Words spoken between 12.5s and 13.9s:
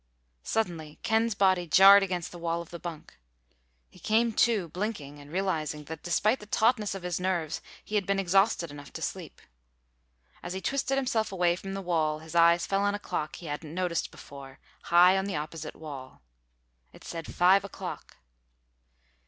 fell on a clock he hadn't